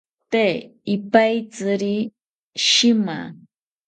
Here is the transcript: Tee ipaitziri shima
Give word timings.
Tee 0.31 0.55
ipaitziri 0.95 1.93
shima 2.65 3.17